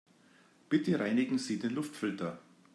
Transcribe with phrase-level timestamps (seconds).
[0.67, 2.39] Bitte reinigen Sie den Luftfilter.